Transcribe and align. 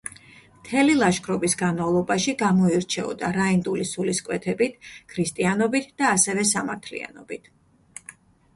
მთელი 0.59 0.93
ლაშქრობის 1.01 1.55
განმავლობაში 1.59 2.33
გამოირჩეოდა 2.39 3.29
რაინდული 3.37 3.87
სულისკვეთებით 3.91 4.91
ქრისტიანობით 5.15 5.95
და 6.03 6.11
ასევე 6.17 6.49
სამართლიანობით. 6.57 7.51